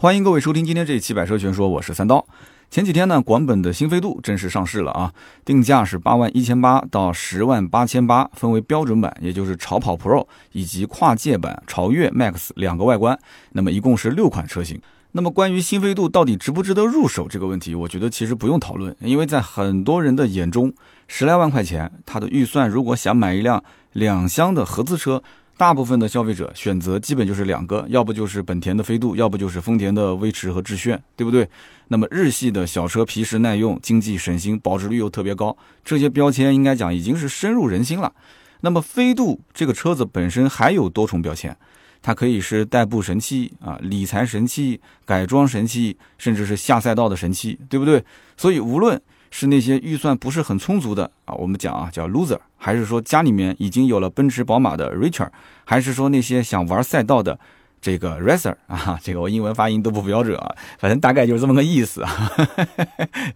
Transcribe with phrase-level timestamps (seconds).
[0.00, 2.26] 欢迎各位收听今天这一期《百车全说》，我是三刀。
[2.70, 5.12] 前几天呢，广本的新飞度正式上市了啊，
[5.44, 13.18] 定价是八万一千八到十万八千八，分为标准版，也就是潮跑 Pro 以及跨界版潮越 Max 两个外观，
[13.52, 14.80] 那么一共是六款车型。
[15.12, 20.72] 那么关于新飞度到底值不值得入手这个问题，我觉得其实不用讨论，因为在很多人的眼中，
[21.08, 23.62] 十来万块钱，他的预算如果想买一辆
[23.92, 25.22] 两厢的合资车。
[25.60, 31.46] 大部分的消费者选择基本就是两个，要不就是本田的飞度，要不就是丰田的威驰和致炫，对不对？
[31.88, 35.54] 那么日系的小车皮实耐用、经济省心、保值率又特别高，
[35.84, 38.10] 这些标签应该讲已经是深入人心了。
[38.62, 41.54] 那么飞度这个车子本身还有多重标签，
[42.00, 48.02] 它可以是代步神器啊、理财神器、改装神器，甚至是下赛道的神器，对不对？
[48.38, 48.98] 所以无论。
[49.30, 55.28] 是那些预算不是很充足的啊，我们讲啊叫 loser，还是说家里面已经有了奔驰、宝马的 richer，
[55.64, 57.38] 还是说那些想玩赛道的？
[57.80, 62.32] 这个 racer 啊， 这个我英文发音都不标准啊，反正大概就是这么个意思啊。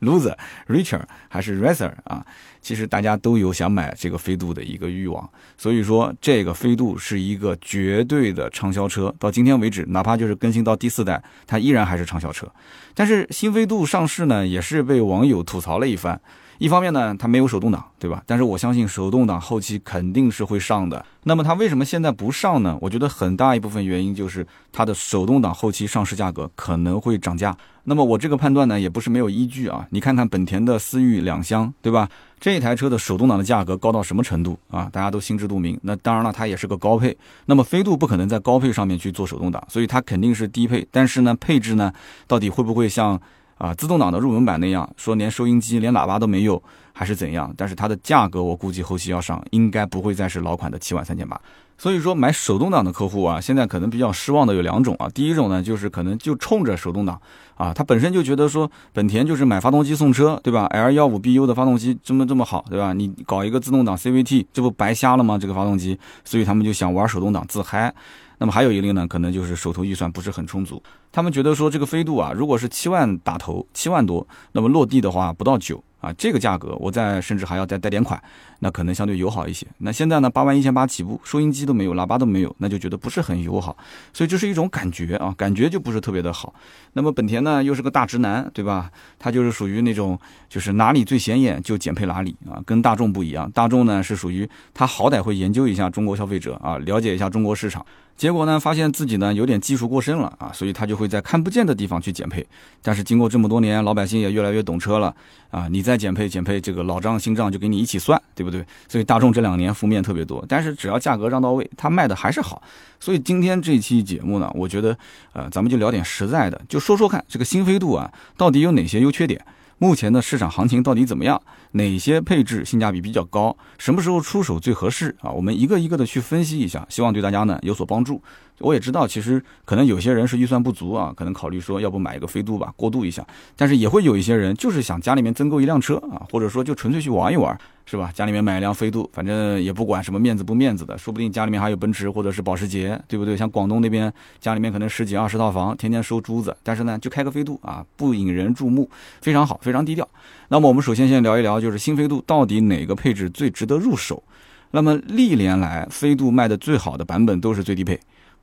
[0.01, 0.37] loser、
[0.69, 2.25] richer 还是 racer 啊？
[2.61, 9.15] 其实大家都有想买这个飞度的一个欲望，所以说这个飞度是一个绝对的畅销车。
[9.19, 12.51] 到今天为止，哪怕就是更新到第四代，它依然还是畅销车。
[12.95, 16.19] 但是新飞度上市呢，也是被网友吐槽了一番。
[16.59, 18.23] 一方面呢，它没有手动挡，对吧？
[18.27, 21.05] 但是我相信手动挡后期肯定是会上的。
[21.25, 22.79] 那么它为什么现在不上呢？
[22.81, 27.57] 我觉得很大一部分原因就是它的手动挡后期上市价格可能会涨价。
[27.85, 29.87] 那么我这个判断呢，也不是没有依据啊。
[29.91, 32.09] 你看看本田的思域两厢，对吧？
[32.39, 34.89] 这台车的手动挡的价格高到什么程度啊？
[34.93, 35.79] 大家都心知肚明。
[35.83, 37.17] 那当然了，它也是个高配。
[37.47, 40.87] 那么飞度不可能在高配上面去做手动挡，所以它肯定是低配。
[40.91, 41.93] 但是呢，配置呢，
[42.27, 43.21] 到底会不会像？
[43.57, 47.53] 啊，自动挡的入门版那样说，连收音机、连喇叭都没有，还是怎样？
[47.57, 51.41] 但是它的价格，我估计后期要上，应该不会再是老款的七万三千八。
[51.77, 55.09] 所以说，买手动挡的客户啊，现在可能比较失望的有两种啊。
[55.09, 57.21] 第一种呢，就是可能就冲着手动挡
[57.57, 62.93] 啊，他本身就觉得说，本田就是买发动机送车，对吧？L 幺五 BU 的发动机这么这么好，对吧？
[62.93, 65.37] 你搞一个自动挡 CVT，这不白瞎了吗？
[65.37, 67.93] 这个发动机，所以他们就想玩手动挡自嗨。
[68.39, 75.83] 那么还有一类呢，可能就是手头预算不是很充足，他们觉得说这个飞度啊，如果是七万打头，七万多，那么落地的话不到九。
[76.01, 78.23] 啊，这个价格我再甚至还要再带点款，
[78.59, 79.67] 那可能相对友好一些。
[79.79, 83.75] 那现在呢，八万一千八起步，收音机都没有，喇叭都没有，那就觉得不是很友好。
[84.13, 86.53] 所以这是一种感觉啊，感觉就不是特别的好。
[86.93, 88.91] 那么本田呢，又是个大直男，对吧？
[89.19, 93.51] 他就是属于那种，就是哪里最显眼就减配哪里啊，跟大众不一样。
[93.53, 97.83] 大众呢是属于他好歹会研究一下中国消费者啊，了解一下中国市场。
[98.17, 102.47] 结果呢，发现自己呢有点技术过剩了啊，所以他就会在看不见的地方去减配。
[102.81, 105.15] 但是经过这么多年，老百姓也越来越懂车了
[105.51, 108.65] 啊，你再减配减配，这个老账新账就给你一起算，对不对？
[108.89, 112.63] 所以大众这两年负面特别多，但是只要价格让到位，它卖的还是好。
[113.01, 114.97] 所以今天这期节目呢，我觉得
[115.33, 119.45] 呃，咱们就聊点实在的，就说说看这个新飞度啊，到底有哪些优缺点。
[119.85, 121.43] 目前的市场行情到底怎么样？
[121.73, 123.55] 哪些配置性价比比较高？
[123.77, 125.31] 什么时候出手最合适啊？
[125.31, 128.23] 我们一个一个的去分析一下，希望对大家呢有所帮助。
[128.61, 133.27] 我也知道，其实可能有些人是预算不足啊，可能考虑说要不买一个飞度吧，过渡一下。
[133.57, 138.13] 但是也会有一些人就是想家里面增购一辆车啊，或者说就纯粹去玩一玩，是吧？
[138.15, 143.37] 家里面买一辆飞度，反正也不管什么面子不面子的，说不定家里面还有奔驰或者是保时捷，对不对？
[143.37, 148.89] 像广东那边家里面可能十几二十套房，天天收珠子，但是呢就开个飞度啊，不引人注目，
[149.21, 150.09] 非常好，非常低调。
[150.49, 154.23] 那么我们首先先聊一聊，就是新飞度到底哪个配置最值得入手？
[154.71, 157.99] 那么历年来飞度卖的最好的版本都是最低配。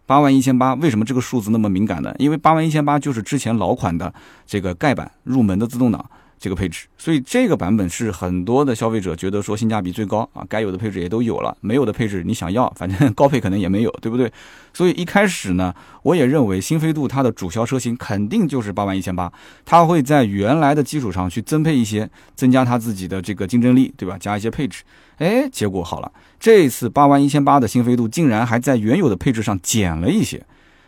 [0.05, 2.13] 八万一千八，为什么这个数字那么敏感呢？
[2.17, 4.13] 因为八万一千八就是之前老款的
[4.45, 6.03] 这个盖板入门的自动挡。
[6.41, 14.33] 这个配置，所以这个版本是很多的消费者觉得说性价比最高啊，该有的配置也都有了，没有的配置你想要，反正 高配可能也没有，对不对？
[14.73, 19.31] 所以一开始呢，我也认为新飞度它的主销车型肯定就是八万一千八，
[19.63, 24.17] 它会在原来的基础上去增配一些，增加它自己的这个竞争力，对吧？
[24.19, 24.81] 加一些配置，
[25.21, 30.43] 哎，结果好了，这次八万一千八的新飞度竟然还在原有的配置上减了一些，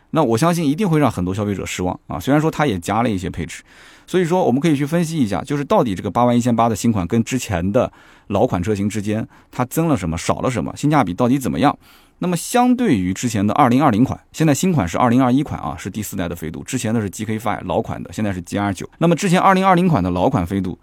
[0.10, 2.20] 那我相信一定会让很多消费者失望啊。
[2.20, 3.62] 虽然说它也加了一些配置。
[4.06, 7.90] 所以说，我们可以去分析一下，就是到底这个八万一千八的新款跟之前的
[8.28, 11.78] 老款车型之间，它增了什么，少了什么，性价比到底怎么样？
[12.20, 18.90] 那么相对于之前的二零二零款，现在新款是二零二一款啊，是第四代的飞度，之前的是 GK5 老款的，现在是 GR 九。
[18.98, 20.78] 那么之前二零二零款的老款飞度，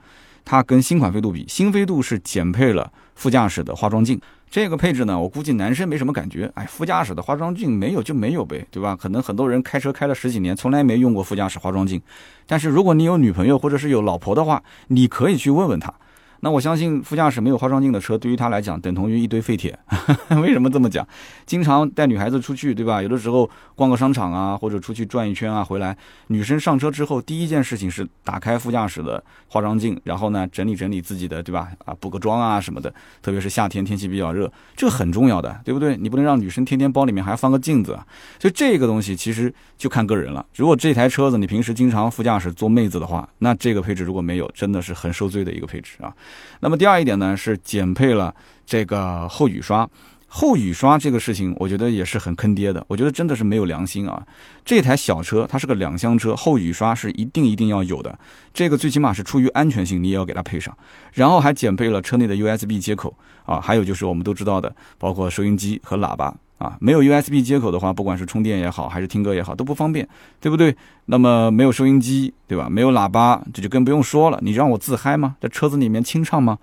[0.44, 4.20] 它跟新款飞度比，新飞度是减配了副驾驶的化妆镜。
[4.50, 6.50] 这个配置呢，我估计男生没什么感觉。
[6.54, 8.96] 哎，副驾驶的化妆镜没有就没有呗，对吧？
[8.96, 12.02] 可能很多人开车开了十几年，从来没用过副驾驶化妆镜。
[12.48, 15.94] 但是如果你有女朋友或者是有老婆的话，你可以去问问她。
[16.40, 19.78] 那我相信副驾驶没有化妆镜的车，对于他来讲等同于一堆废铁。
[20.42, 21.06] 为什么这么讲？
[21.44, 23.02] 经常带女孩子出去，对吧？
[23.02, 25.96] 有的时候逛个商场啊，或者出去转一圈啊，回来，
[26.28, 31.68] 女生上车之后，第一件事情是打开副驾驶的化妆镜，然后呢，整理整理自己的，对吧？
[31.84, 32.92] 啊，补个妆啊什么的。
[33.20, 35.96] 特别是夏天天气比较热，这很重要的，对不对？
[35.96, 38.06] 你不能让女生天天包里面还放个镜子啊。
[38.38, 40.44] 所以这个东西其实就看个人了。
[40.56, 46.14] 如果这台车子你平时经常副驾驶坐妹子的话，那这个配置如果没有，真的是很受罪的一个配置啊。
[46.60, 48.34] 那么第二一点呢，是减配了
[48.66, 49.88] 这个后雨刷。
[50.32, 52.84] 后雨刷这个事情，我觉得也是很坑爹的。
[52.86, 54.24] 我觉得真的是没有良心啊！
[54.64, 58.16] 这台小车它是个两厢车，后雨刷是一定一定要有的。
[58.54, 60.72] 这个最起码是出于安全性，你也要给它配上。
[61.14, 63.12] 然后还减配了车内的 USB 接口
[63.44, 66.76] 啊，还有就是我们都知道的，包括收音机和喇叭啊。
[66.78, 70.08] 没有 USB 接口的话，不管是充电也好，还是听歌也好，都不方便，
[70.40, 70.76] 对不对？
[71.06, 72.68] 那么没有收音机，对吧？
[72.70, 74.38] 没有喇叭，这就更不用说了。
[74.42, 75.34] 你让我自嗨吗？
[75.40, 76.56] 在车子里面清唱吗？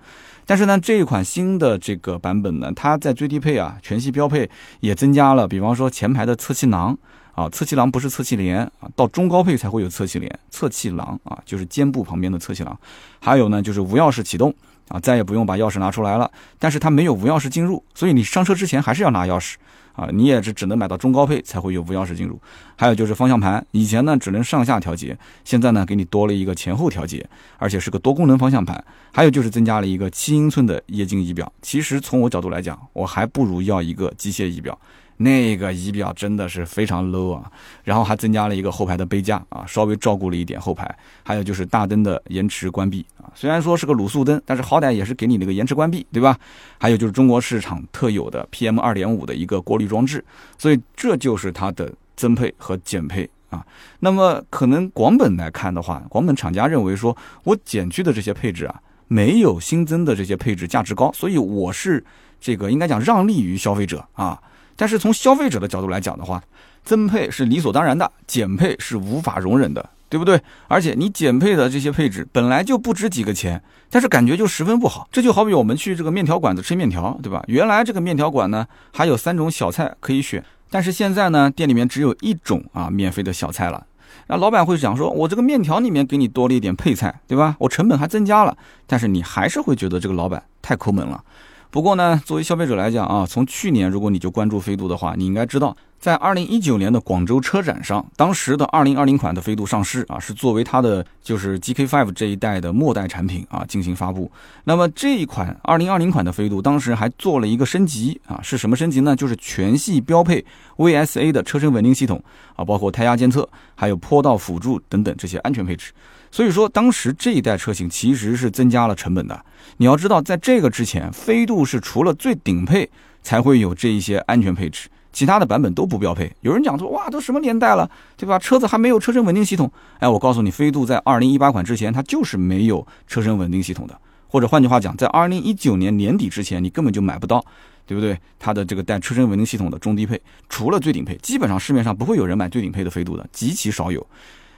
[0.46, 4.48] 但是呢，这一款新的这个版本呢，它在最低配啊，全系标配
[4.80, 6.96] 也增加了，比方说前排的侧气囊
[7.38, 12.76] 啊，侧气囊不是侧气帘啊，到中高配才会有侧气帘，侧气囊啊，就是肩部旁边的侧气囊。
[13.20, 14.52] 还有呢，就是无钥匙启动
[14.88, 19.54] 啊，再也不用把钥匙拿出来了，但是它没有无钥匙进入，所以你上车之前还是要拿钥匙。
[19.92, 22.40] 啊，你也是只能买到中高配才会有无钥匙进入。
[22.76, 27.24] 还有就是方向盘，以前呢只能上下调节，现在呢给你多了一个前后调节，
[27.56, 28.84] 而且是个多功能方向盘。
[29.12, 31.52] 还有就是增加了一个七英寸的液晶仪表。
[31.62, 34.76] 其实从我角度来讲，我还不如要一个机械仪表。
[35.18, 37.50] 那个仪表真的是非常 low 啊，
[37.84, 40.88] 然后还增加了一个后排的杯架啊，稍微照顾了一点后排。
[41.24, 46.38] 还有就是大灯的延迟关闭啊，虽然说是个卤素灯，但是好歹也是给你那个延迟关闭，对吧？
[46.78, 50.24] 还有就是中国市场特有的 PM 二点五的一个过滤装置，
[50.56, 53.66] 所以这就是它的增配和减配啊。
[53.98, 62.04] 那么可能广本来看的话，广本厂家认为说我减去的这些配置啊，没有新增的这些配置价值高，所以我是
[62.40, 64.40] 这个应该讲让利于消费者啊。
[64.78, 66.40] 但是从消费者的角度来讲的话，
[66.84, 70.40] 增配是理所当然的，减配是无法容忍的，对不对？
[70.68, 73.60] 而且你减配的这些配置本来就不值几个钱，
[73.90, 75.08] 但是感觉就十分不好。
[75.10, 77.42] 这就好比我们去这个面条馆子吃面条，对吧？
[77.48, 83.84] 原来这个面条馆呢还有三种小菜可以选，但是现在呢店里面只有一种啊免费的小菜了。
[84.28, 87.56] 那老板会想说，我这个面条里面给你多了一点配菜，对吧？
[87.58, 91.24] 我成本还增加了，但是你还是会觉得这个老板太抠门了。
[91.70, 104.30] 不过呢，作为消费者来讲啊，从去年如果你就关注飞度的话，你应该知道，在二零一九年的广州车展上，当时的二零二零款的飞度上市啊，是作为它的就是 GK5 这一代的末代产品啊进行发布。
[104.62, 109.16] 那么这一款二零二零款的飞度，当时还做了一个升级啊，是什么升级呢？
[109.16, 110.44] 就是全系标配
[110.76, 112.22] VSA 的车身稳定系统
[112.54, 115.92] 啊，包括胎压监测，还有坡道辅助等等这些安全配置。
[116.30, 119.44] 所以说，当时这一代车型其实是增加了成本的。
[119.78, 122.88] 你要知道，在这个之前，飞度是除了最顶配
[123.22, 124.88] 才会有这一些安全配置，
[125.18, 126.32] 其他的版本都不标配。
[126.42, 128.38] 有人讲说，哇，都什么年代了，对吧？
[128.38, 129.68] 车子还没有车身稳定系统。
[129.98, 134.00] 哎，我告诉你，飞度在二零一八款之前，它就是没有车身稳定系统的。
[134.28, 137.44] 或者换句话讲，在二零一九年年底之前，你根本就买不到，
[137.84, 138.16] 对不对？
[138.38, 144.06] 它的这个带车身稳定系统的中低配，除了最顶配，基本上市面上不会有人买最顶配的飞度的，极其少有。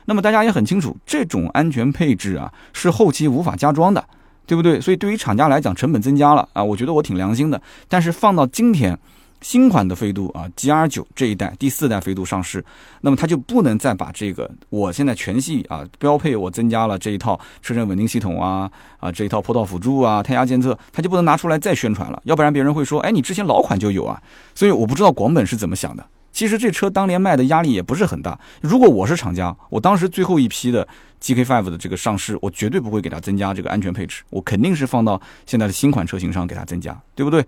[0.05, 4.05] 那么大家也很清楚，这种安全配置啊是后期无法加装的，
[4.45, 4.79] 对不对？
[4.79, 7.63] 所以对于厂家来讲，成本增加了啊，我觉得我挺良心的。
[7.89, 8.99] 但是放到今天，
[9.41, 12.65] 新款的飞度啊，GR 九这一代第四代飞度上市，
[13.01, 24.23] 那么它就不能再把这个我现在全系啊标配我增加了这一套车身稳定系统啊啊这一套坡道辅助啊胎压监测，它就不能拿出来再宣传了，要不然别人会说，哎，你之前老款就有啊。
[24.55, 26.07] 所以我不知道广本是怎么想的。
[26.33, 28.39] 其实这车当年卖的压力也不是很大。
[28.61, 30.87] 如果我是厂家，我当时最后一批的
[31.21, 37.45] GK5 的这个上市，我绝对不会给它增加这个安全配置，我肯定是放到现在的新款车型上给它增加，对不对？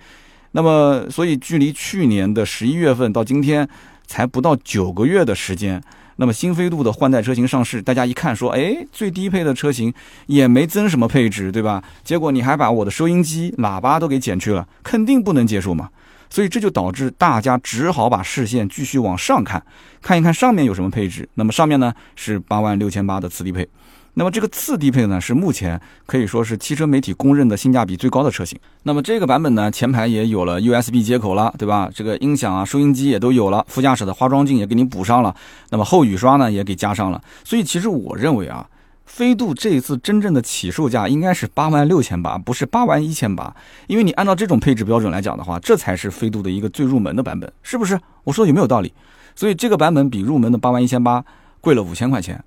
[0.53, 3.69] 那么，所以距离去年的十一月份到今天
[4.07, 5.83] 才不到九个月的时间，
[6.17, 9.93] 那么新飞度的换代车型上市，大家一看说，哎，最低配的车型
[10.27, 11.83] 也没增什么配置，对吧？
[12.05, 15.89] 结果你还把我的收音机、喇叭都给减去了，肯定不能接受嘛。
[16.29, 19.63] 所以这就导致大家只好把视线继续往上看，
[20.01, 21.29] 看一看上面有什么配置。
[21.35, 23.69] 那么上面呢是八万六千八的次低配，
[24.15, 28.59] 那么这个次低配呢是目前可以说是汽车媒体公认的性价比最高的车型。
[28.83, 31.91] 那么这个版本呢前排也有了 USB 接口了，对吧？
[31.95, 35.35] 这个音响啊、收音机也都有了，副驾驶的化妆镜也给你补上了，
[35.71, 37.23] 那么后雨刷呢也给加上了。
[37.45, 38.69] 所以其实我认为啊。
[39.05, 43.55] 飞度这一次真正的起售价应该是八万六千八，不是八万一千八，
[43.87, 47.99] 因为你按照这种配置标准来讲的话，这才是飞度的一个最入门的版本，是不是？
[48.25, 48.91] 我说有没有道理？
[49.35, 51.23] 所以这个版本比入门的八万一千八
[51.61, 52.43] 贵了五千块钱，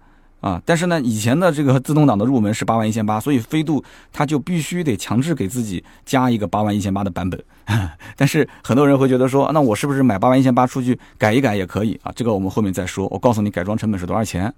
[0.46, 0.62] 啊。
[0.64, 3.84] 但是呢，以前的这个自动挡的入门是八万一千八，所以飞度
[4.14, 7.44] 它就必须得强制给自己加一个八万一千八的版本。
[8.16, 12.14] 但是很多人会觉得说，那我是不是买八万一千八出去改一改也可以啊？
[12.16, 13.08] 这个我们后面再说。
[13.08, 14.54] 我告诉你改装成本是多少钱。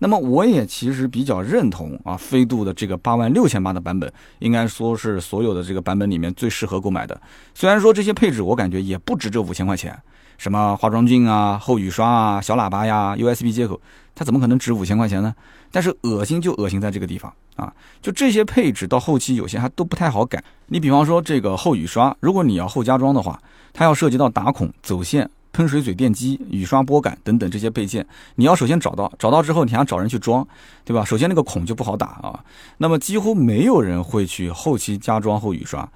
[0.00, 7.18] 那么我也其实比较认同啊，飞度的这个八万六千八的版本，应该说是所有的这个版本里面最适合购买的。
[7.54, 9.96] 虽然说这些配置我感觉也不值这五千块钱，
[10.38, 13.80] 什么化妆镜啊、后雨刷啊、小喇叭呀、USB 接口，
[14.14, 15.34] 它怎么可能值五千块钱呢？
[15.70, 20.42] 但是恶心就恶心在这个地方啊，就这些配置到后期有些还都不太好改。
[20.66, 23.40] 你比方说这个后雨刷，如果你要后加装的话，
[23.72, 25.28] 它要涉及到打孔、走线。
[25.56, 30.44] 喷水嘴电机、雨刷拨杆等等这些配件，你要首先找到，找到之后你还要找人去装，
[30.84, 31.04] 对吧？
[31.04, 32.42] 首先那个孔就不好打啊。
[32.78, 35.88] 那么几乎没有人会去后期加装后雨刷。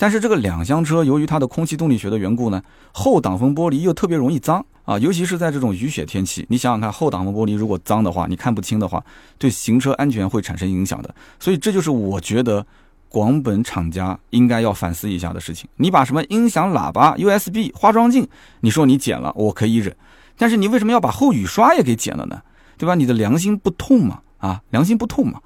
[0.00, 9.04] 但是这个两厢车由于它的空气动力学的缘故呢，后挡风玻璃又特别容易脏啊，尤其是在这种雨雪天气，你想想看，后挡风玻璃如果脏的话，你看不清的话，
[9.36, 11.14] 对行车安全会产生影响的。
[11.38, 12.66] 所以这就是我觉得。
[13.12, 15.68] 广本厂家应该要反思一下的事情。
[15.78, 18.28] 你把什么音响、喇叭、USB、化妆镜，
[18.60, 19.96] 你说你剪了，我可以忍。
[20.38, 22.40] 但是你为什么要把后雨刷也给剪了呢？
[22.78, 22.94] 对吧？
[22.94, 24.20] 你的良心不痛吗？
[24.38, 25.40] 啊，良心不痛吗？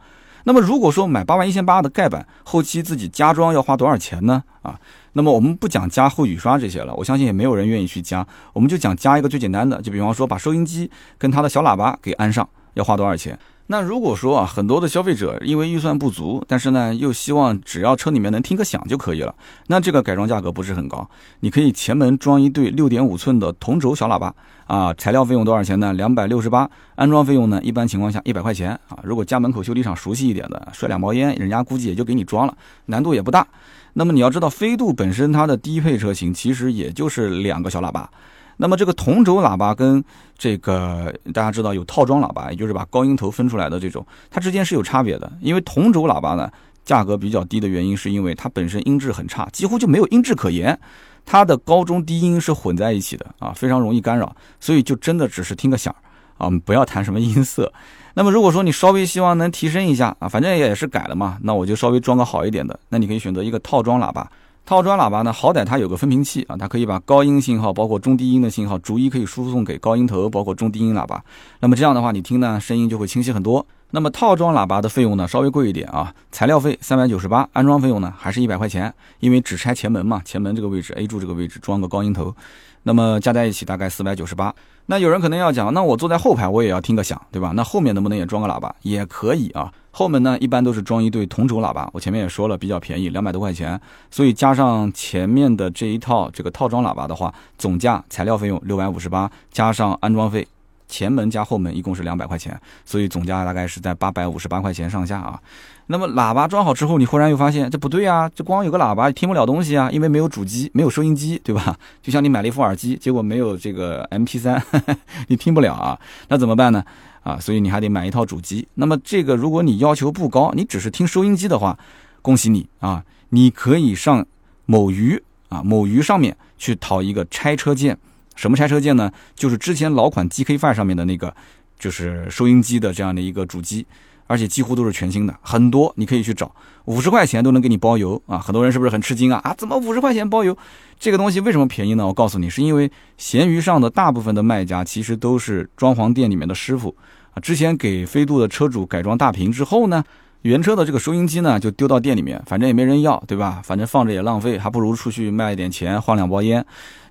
[0.45, 4.45] 那么如果说买八万一千八的盖板，后期自己加装要花多少钱呢？
[4.63, 4.79] 啊，
[5.15, 8.27] 那么我们不讲加后雨刷这些了，我相信也没有人愿意去加。
[8.53, 13.39] 我们就讲加一个最简单的，就比方说把收音机跟它的小喇叭给安上，要花多少钱？
[13.69, 19.35] 那如果说啊，很多的消费者因为预算不足，但是呢又希望只要车里面能听个响就可以了，
[19.69, 21.09] 那这个改装价格不是很高。
[21.41, 24.35] 你可以前门装一对六点五寸的同轴小喇叭
[24.67, 25.93] 啊，材料费用多少钱呢？
[25.93, 27.61] 两百六十八，安装费用呢？
[27.63, 28.99] 一般情况下一百块钱啊。
[29.03, 32.57] 如果家门口修理厂熟悉一点的，甩两包烟，人家估计也就给你装了，
[32.87, 33.47] 难度也不大。
[33.93, 38.11] 那么你要知道，飞度本身它的低配车型其实也就是两个小喇叭。
[38.57, 40.03] 那么这个同轴喇叭跟
[40.39, 45.31] 这个大家知道有套装喇叭，也就是把高音头分出来的这种，它之间是有差别的。
[45.41, 46.49] 因为同轴喇叭呢，
[46.85, 50.79] 价格比较低的原因，是因为它本身音质很差，几乎就没有音质可言，
[51.25, 55.95] 它的高中低音是混在一起的啊，非常容易干扰，所以就真的只是听个响
[56.39, 57.73] 啊，不要谈什么音色。
[58.15, 64.31] 那么如果说你稍微希望能提升一下啊，反正也是改了嘛，那我就稍微装个好一点的，那你可以选择一个套装喇叭。
[64.67, 71.23] 套装喇叭呢，好歹它有个分频器啊，它可以把高音信号，包括中低音的信号，逐一可以输送给高音头，包括中低音喇叭。
[71.61, 73.67] 那么这样的话，你听呢，声音就会清晰很多。
[73.95, 82.35] 那么套装喇叭的费用呢，稍微贵一点啊，材料费三百九十八，安装费用呢还是一百块钱，因为只拆前门嘛，前门这个位置 A 柱这个位置装个高音头，
[82.83, 84.53] 那么加在一起大概四百九十八。
[84.87, 87.53] 那有人可能要讲，那我坐在后排我也要听个响，对吧？
[87.55, 88.75] 那后面能不能也装个喇叭？
[88.83, 89.73] 也可以啊。
[89.93, 100.49] 后门呢，一般都是装一对同轴喇叭，我前面也说了，比较便宜，两百多块钱，所以加上前面的这一套这个套装喇叭的话，总价材料费用六百五十八，加上安装费，
[100.95, 105.41] 前门加后门一共是两百块钱，所以总价大概是在八百五十八块钱上下啊。
[105.89, 111.77] 那么喇叭装好之后，你忽然又发现这不对啊，这光有个喇叭听不了东西啊，因为没有主机，没有收音机，对吧？
[112.01, 114.63] 就像你买了一副耳机，结果没有这个 MP3，
[115.27, 115.99] 你听不了啊，
[116.29, 116.85] 那怎么办呢？
[117.25, 118.69] 啊，所以你还得买一套主机。
[118.75, 121.77] 那么这个如果你要求不高，你只是听收音机的话，
[122.23, 124.25] 恭喜你啊，你可以上
[124.67, 127.99] 某鱼啊，某鱼上面去淘一个拆车件。
[128.35, 129.11] 什么拆车件呢？
[129.35, 131.35] 就是之前老款 GK5 上面的那个，
[131.79, 133.87] 就是收音机的这样的一个主机。
[134.27, 136.51] 而且几乎都是全新的，很多你可以去找，
[136.87, 138.39] 五十块钱都能给你包邮啊！
[138.39, 139.39] 很多人是不是很吃惊啊？
[139.45, 140.57] 啊，怎么五十块钱包邮？
[140.99, 142.07] 这个东西为什么便宜呢？
[142.07, 146.97] 我告诉你，是因为闲鱼上的大部分的卖家其实都是装潢店里面的师傅
[147.35, 147.37] 啊。
[147.41, 150.03] 之前给飞度的车主改装大屏之后呢，
[150.45, 153.63] 原车的这个收音机呢就丢到店里面，反正也没人要，对吧？
[153.65, 156.63] 反正放着也浪费，还不如出去卖一点钱换两包烟。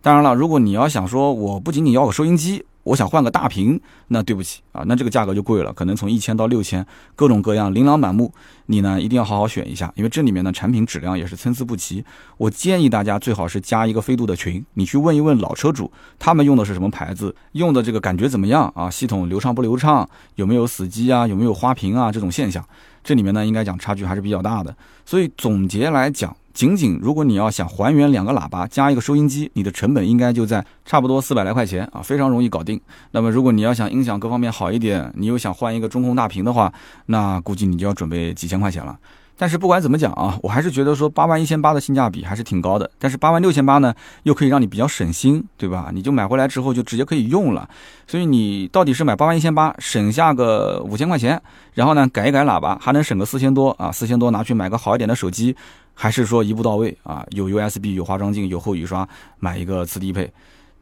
[0.03, 2.63] 当然了，如果你要想说，我不仅仅要个收音机。
[2.83, 6.85] 我想换个大屏，那对不起啊，那这个价格就贵了，可能从一千到六千，
[7.15, 8.29] 各种各样，琳琅满目。
[8.65, 12.03] 你呢一定要好好选一下，因为这里面的产品质量也是参差不齐。
[12.35, 18.89] 我建议大家最好是加一个飞度的群，你去问一问老车主，他们用的是什么牌子，用的这个感觉怎么样啊？
[18.89, 20.05] 系统流畅不流畅？
[20.35, 21.25] 有没有死机啊？
[21.25, 22.11] 有没有花屏啊？
[22.11, 22.61] 这种现象，
[23.03, 24.75] 这里面呢应该讲差距还是比较大的。
[25.05, 26.35] 所以总结来讲。
[26.53, 32.79] 仅仅如果你要想还原两个喇叭加一个收音机，你的成本应该就在差不多四百来块钱啊，非常容易搞定。
[33.09, 36.71] 那么如果你要想音响各方面好一点，你又想换一个中控大屏的话，
[37.07, 38.95] 那估计你就要准备几千块钱了。
[39.35, 42.89] 但是不管怎么讲啊，我还是觉得说八万一千八的性价比还是挺高的。
[42.99, 45.89] 但是八万六千八呢，又可以让你比较省心，对吧？
[45.93, 47.67] 你就买回来之后就直接可以用了。
[48.07, 51.41] 所以你到底是买八万一千八，省下个五千块钱，
[51.73, 53.91] 然后呢改一改喇叭，还能省个四千多啊？
[53.91, 55.55] 四千多拿去买个好一点的手机，
[55.93, 57.25] 还是说一步到位啊？
[57.31, 59.07] 有 USB，有化妆镜，有后雨刷，
[59.39, 60.31] 买一个次低配？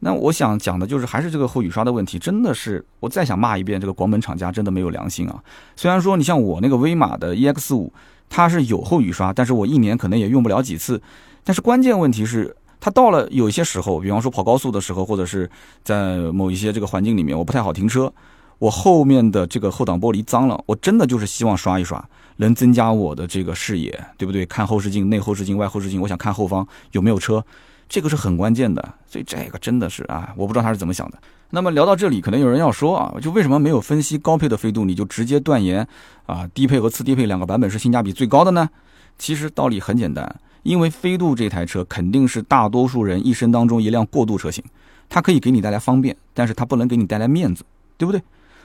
[0.04, 5.40] 那我想讲的就是还是这个后雨刷的问题，真的是我再想骂一遍这个广本厂家真的没有良心啊！
[5.76, 7.94] 虽然说你像我那个威马的 EX 五，
[8.34, 11.02] 它是有后雨刷，但是我一年可能也用不了几次。
[11.44, 15.50] 但是关键问题是，它到了有一些时候，比方说跑高速的时候，或者是
[15.84, 18.12] 在某一些这个环境里面，我不太好停车，
[18.58, 22.02] 我后面的这个后挡玻璃脏了，我真的就是希望刷一刷，
[22.38, 24.46] 能增加我的这个视野，对不对？
[24.46, 27.44] 看后视镜、内后视镜、外后视镜，我想看后方有没有车。
[27.90, 31.18] 这个是很关键的，所以这个真的是啊，我不知道他是怎么想的。
[31.52, 35.86] 那么聊到这里，可能有人要说啊，就为什么没有分析高配的飞度，你就直接断言
[36.26, 38.70] 啊，低配和次低配两个版本是性价比最高的呢？
[39.18, 44.64] 其实道理很简单，因为飞度这台车肯定是大多数人一生当中一辆过渡车型，
[45.10, 47.64] 它可以给你带来方便，但是它不能给你带来面子，
[47.98, 48.22] 对不对？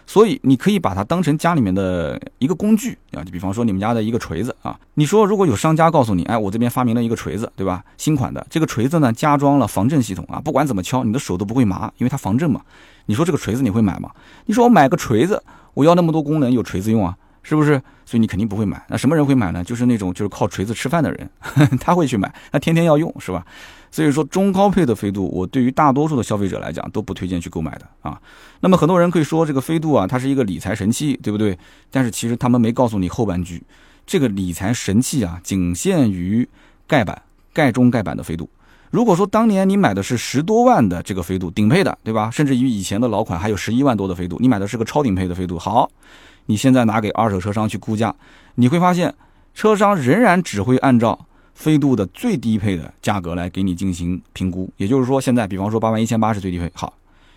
[0.06, 4.78] 所以你可以把它当成家里面的一个工具啊，就比方说你们家的一个锤子啊。
[4.94, 7.84] 你说如果有商家告诉你，哎，我这边发明了一个锤子，对吧？
[7.98, 12.60] 新款的这个锤子呢，加装了防震系统啊，不管怎么敲，你的手都不会麻，因为它防震嘛。
[13.06, 14.10] 你说这个锤子你会买吗？
[14.46, 15.42] 你说我买个锤子，
[15.74, 17.16] 我要那么多功能，有锤子用啊？
[17.48, 17.80] 是不是？
[18.04, 18.84] 所以你肯定不会买。
[18.88, 19.62] 那什么人会买呢？
[19.62, 21.30] 就是那种就是靠锤子吃饭的人，
[21.78, 23.46] 他会去买，他天天要用，是吧？
[23.92, 28.20] 所以说中高配的飞度，我对于大多数的消费者来讲都不推荐去购买的啊。
[28.60, 31.56] 那么很多人可以说这个飞度啊，它是一个理财神器，对不对？
[31.90, 33.62] 但是其实他们没告诉你后半句，
[34.04, 36.48] 这个理财神器啊，仅限于
[36.88, 37.22] 盖板、
[37.52, 38.50] 盖中盖板的飞度。
[38.90, 42.28] 如果说当年你买的是十多万的这个飞度顶配的，对吧？
[42.30, 45.90] 甚至于以前的老款还有十一万多的飞度，你买的是个超顶配的飞度，好。
[46.46, 48.14] 你现在拿给二手车商去估价，
[48.54, 49.14] 你会发现
[49.54, 51.18] 车商仍然只会按照
[51.54, 54.70] 飞度的最低配的价格来给你进行评估。
[54.76, 56.92] 也就是说，现在比方说八万一千八是最低配，好，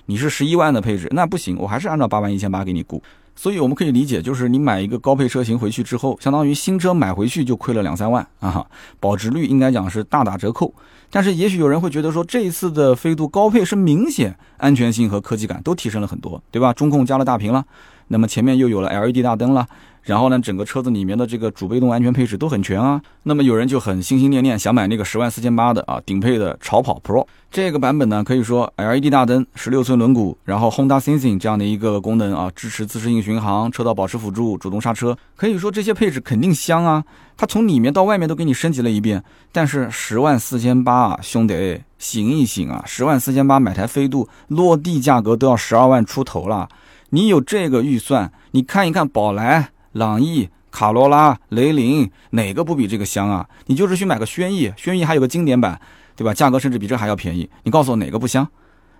[0.05, 3.01] 你是十一万的配置，那不行，我还是按照八万一千八给你估。
[3.35, 8.67] 所以我们可以理解，就是你买一个高配车型回去之后，相当于新车买回去就亏了两三万啊，
[8.99, 10.73] 保值率应该讲是大打折扣。
[11.09, 16.73] 但是也许有人会觉得说，这一次的飞度高配是明显安全性和科技感都提升了很多，对吧？
[16.73, 17.65] 中控加了大屏了。
[18.09, 19.65] 那么前面又有了 LED 大灯了，
[20.03, 23.01] 然后呢，整个车子里面的这个主被动安全配置都很全啊。
[23.23, 37.03] 那么有人就很心心念念想买那个十万四千八的啊顶配的超跑 Pro 这个版本呢，可以说 LED 大灯、十六寸轮毂，然后 Honda Sensing 这样的一个功能啊，支持自适应巡航、车道保持辅助、主动刹车，可以说这些配置肯定香啊。
[37.37, 39.23] 它从里面到外面都给你升级了一遍。
[39.51, 42.83] 但是十万四千八啊，兄弟醒一醒啊！
[42.85, 46.67] 十万四千八买台飞度，落地价格都要十二万出头了。
[47.11, 53.47] 你有这个预算，你看一看宝来、朗逸、卡罗拉、雷凌，哪个不比这个香啊？
[53.65, 55.79] 你就是去买个轩逸，轩逸还有个经典版，
[56.15, 56.33] 对吧？
[56.33, 57.49] 价格甚至比这还要便宜。
[57.63, 58.47] 你告诉我哪个不香？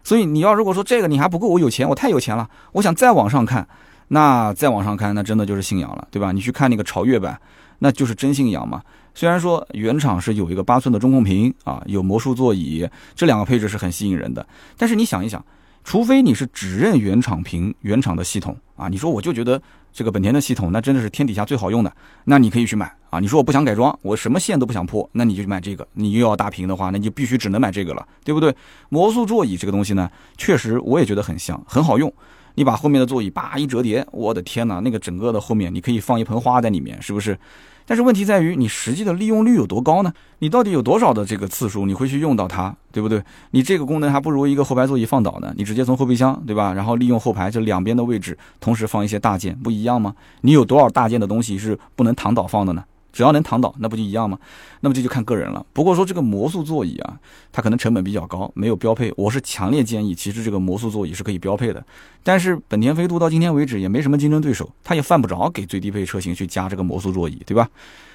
[0.04, 3.68] 所以你要如果说这个你还不够，我有钱，我太有钱了，我想再往上看，
[4.08, 6.32] 那再往上看，那真的就是信仰了，对吧？
[6.32, 7.40] 你去看那个潮越版，
[7.78, 8.82] 那就是真信仰嘛。
[9.14, 15.44] 虽然说原厂是有一个八寸的中控屏啊，有魔术座椅，这两个配置是很吸引人的，但是你想一想。
[15.84, 19.62] 除非你是只认原厂屏、原厂的系统啊，你说我就觉得
[19.92, 21.92] 这个本田的系统那真的是天底下最好用的，
[22.26, 23.20] 那你可以去买啊。
[23.20, 25.88] 你说我不想改装，我什么线都不想破，那你就买这个。
[25.94, 28.56] 你又要大屏的话，那你就必须只能买这个了，对不对？
[28.90, 32.14] 魔术座椅这个东西呢，确实我也觉得很香，很好用。
[32.56, 37.38] 你把后面的座椅叭一折叠，我的天哪，那个整个的后面你可以放一盆花在里面，是不是？
[37.86, 40.14] 但是问题在于，你实际的利用率有多高呢？
[40.40, 43.24] 你到底有多少的这个次数你会去用到它，对不对？
[43.50, 45.52] 你这个功能还不如一个后排座椅放倒呢。
[45.58, 46.72] 你直接从后备箱，对吧？
[46.74, 50.14] 然后利用后排这两边的位置，同时放一些大件，不一样吗？
[50.42, 52.84] 你有多少大件的东西是不能躺倒放的呢？
[53.12, 54.38] 只要能躺倒，那不就一样吗？
[54.82, 55.66] 那么这就看个人了。
[55.74, 57.20] 不过说这个魔术座椅啊，
[57.52, 59.12] 它可能成本比较高，没有标配。
[59.18, 61.84] 我是强烈建议，其实这个魔术座椅是可以标配的。
[62.24, 67.68] 但是本田飞度到今天为止也没什么竞争对手，它也犯不着给最低配车型去加这个魔术座椅，对吧？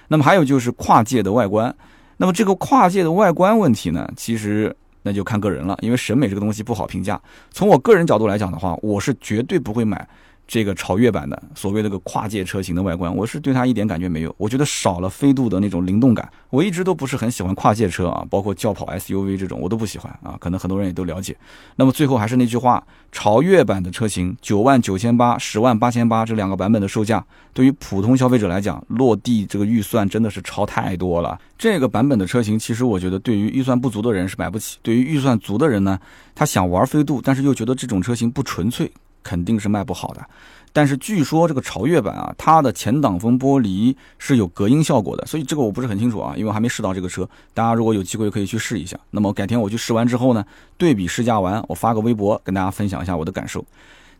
[0.08, 1.74] 那么还有就是跨界的外观。
[2.16, 7.20] 那么这个跨界的外观问题呢，其实那就看个人了，因为审美这个东西不好评价。
[7.50, 10.08] 从我个人角度来讲的话，我是绝对不会买。
[10.46, 14.34] 这个超越版的所谓那个跨界车型的外观，我是对它一点感觉没有。
[14.38, 16.30] 我觉得少了飞度的那种灵动感。
[16.50, 20.36] 我一直都不是很喜欢跨界车啊， 包括轿跑 SUV 这种，我都不喜欢啊。
[20.38, 21.36] 可能很多人也都了解。
[21.76, 31.40] 那么最后还是那句话，超越版的车型九万九千八、十万八千八这两个版本的售价，对于普通消费者来讲，落地这个预算真的是超太多了。
[31.56, 34.78] 这个版本的车型，其实我觉得对于预算不足的人是买不起。
[34.82, 35.98] 对于预算足的人呢，
[36.34, 38.92] 他想玩飞度，但是又觉得这种车型不纯粹。
[39.24, 40.24] 肯定是卖不好的，
[40.72, 47.28] 但是据说这个潮越版啊，它的前挡风玻璃是有隔音效果的，所以这个我不是很清楚啊，因为我还没试到这个车。
[47.52, 48.96] 大家如果有机会可以去试一下。
[49.10, 50.44] 那么改天我去试完之后呢，
[50.76, 53.64] 对比试驾完，我发个微博跟大家分享一下我的感受。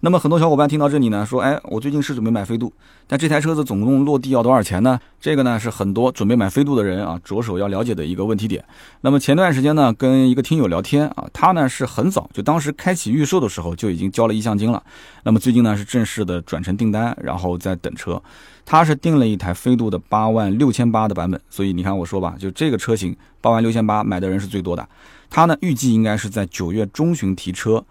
[0.05, 2.71] 那么很多小伙伴听到这里呢，说，哎，我最近是准备买飞度，
[3.07, 5.01] 但这台车子总共落地要多少钱呢？
[5.19, 8.63] 这个呢是很多准备买飞度的人啊，着手要了解的一个问题点。
[9.01, 14.83] 那么前段时间呢，跟一个听友聊天啊，他呢是很早就当时开启预售的时候就已经交了意向金了。
[15.23, 18.23] 那么最近呢是正式的转成订单，然后在等车。
[18.67, 24.87] 他是订了一台飞度的八万六千八的版本，所以你看我说吧，就这个车型八万六千八买的人是最多的。
[25.31, 27.83] 他呢预计应该是在九月中旬提车。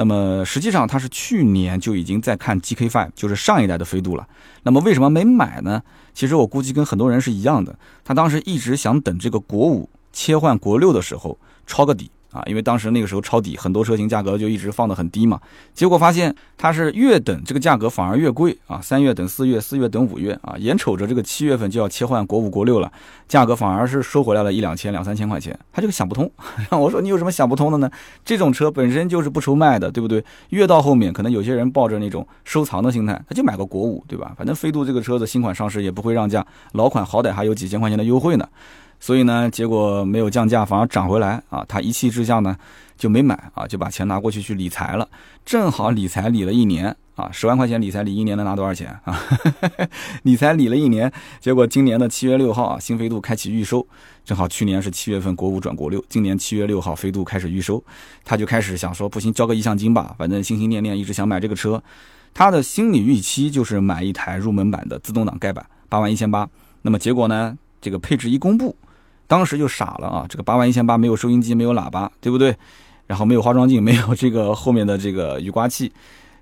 [0.00, 4.26] 那么实际上他是去年就已经在看 GK Five，就是上一代的飞度了。
[4.62, 5.82] 那么为什么没买呢？
[6.14, 12.10] 其实我估计跟很多人是一样的，他当时一直想等这个国五切换国六的时候抄个底。
[12.32, 15.40] 啊，因为当时那个时候抄底，很多车型价格就一直放得很低嘛，
[15.74, 22.90] 结果发现它是越等这个价格反而越贵啊，三月等四月，四月等五月啊，眼瞅着这个七月份就要切换国五国六了，
[23.28, 26.30] 价格反而是收回来了一两千两三千块钱，他就想不通。
[26.70, 27.90] 我说你有什么想不通的呢？
[28.24, 30.24] 这种车本身就是不愁卖的，对不对？
[30.50, 34.32] 越到后面，可能有些人抱着那种收藏的心态，他就买个国五，对吧？
[34.36, 38.48] 反正飞度这个车子新款上市也不会让价，老款好歹还有几千块钱的优惠呢。
[39.00, 41.64] 所以呢，结果没有降价，反而涨回来啊！
[41.66, 42.54] 他一气之下呢，
[42.98, 45.08] 就没买啊，就把钱拿过去去理财了。
[45.44, 49.18] 正好理财理了一年啊，十万块钱理财理一年能拿多少钱啊？
[50.24, 51.10] 理财理了一年，
[51.40, 53.86] 结果今年的七月六号啊，新飞度开启预售，
[54.22, 57.82] 正好去年是七月份国五转国六，今年七月六号飞度开始预售，
[58.22, 61.82] 他就开始想说，不行，交个意向金吧，反正心心念念一直想买这个车，
[62.34, 66.46] 他的心理预期就是买一台入门版的自动挡盖板，八万一千八。
[66.82, 68.76] 那么结果呢，这个配置一公布。
[69.30, 70.26] 当时就傻了啊！
[70.28, 72.52] 这个八万一千八没有收音机，没有喇叭，对不对？
[73.06, 75.92] 然后没有化妆镜，没有这个后面的这个雨刮器。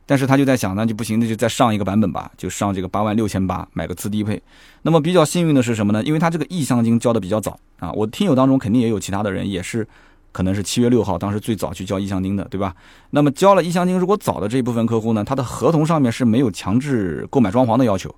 [0.07, 4.43] 但是他就在想，那就不行，那就再上一个版本吧，就上这个八万六千八，买个次低配。
[4.81, 6.03] 那么比较幸运的是什么呢？
[6.03, 7.93] 因为他这个意向金交的比较早啊。
[7.93, 9.87] 我听友当中肯定也有其他的人，也是
[10.33, 12.75] 可能是七月六号当时最早去交意向金的，对吧？
[13.11, 18.15] 那么交了意向金，如果早的这一部分客户呢，他的合同上面是没有强制购买装潢的要求。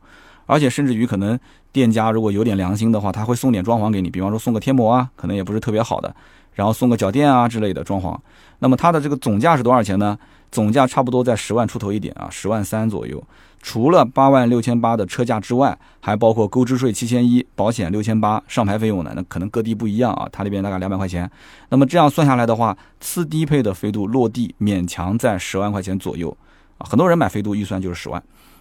[0.50, 1.38] 而且甚至于可能
[1.70, 6.12] 店家如果有点良心的话，他会送点装潢给你，比方说送个贴膜啊，可能也不是特别好的，
[6.54, 8.18] 然后送个脚垫啊之类的装潢。
[8.58, 10.18] 那么它的这个总价是多少钱呢？
[10.50, 13.22] 总价差不多在十万出头一点啊，十万三左右。
[13.62, 21.30] 除了八万六千八的车价之外，还包括购置税七千一，保险六千八，上牌费用呢，那可能各地不一样啊，它那边大概两百块钱。
[21.68, 26.36] 那么这样算下来的话，次低配的飞度落地勉强在十万块钱左右
[26.78, 28.20] 啊，很多人买飞度预算就是十万。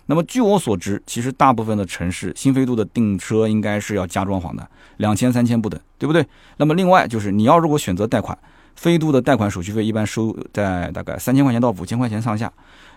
[0.10, 4.67] 那么据我所知，其实大部分的城市新飞度的订车应该是要加装潢的，
[4.98, 6.26] 两千三千不等，对不对？
[6.58, 8.36] 那么另外就是你要如果选择贷款，
[8.76, 12.52] 飞度的贷款手续费一般收在大概三千块钱到五千块钱上下。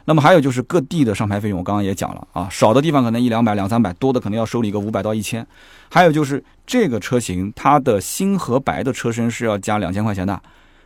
[0.07, 5.47] 那么还有就是各地的上牌费用，我刚刚也讲了啊，少的地方可能一两百两三百，多的可能要收你个五百到一千。
[5.91, 10.41] 还有就是这个车型它的新和白的车身是要加两千块钱的。